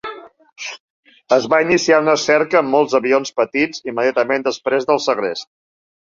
Es 1.35 1.43
va 1.53 1.59
iniciar 1.65 1.99
una 2.03 2.15
cerca 2.21 2.57
amb 2.61 2.71
molts 2.75 2.95
avions 2.99 3.33
petits 3.41 3.83
immediatament 3.91 4.47
després 4.49 4.89
del 4.91 5.03
segrest. 5.05 5.47